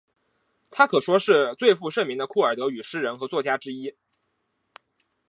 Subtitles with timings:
[0.71, 3.95] 她可说是最负盛名的库尔德语诗人和作家之一。